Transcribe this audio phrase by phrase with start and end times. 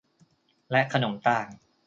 [0.71, 1.47] และขนมต่าง